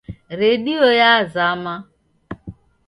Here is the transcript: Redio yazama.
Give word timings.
Redio 0.39 0.85
yazama. 1.01 1.75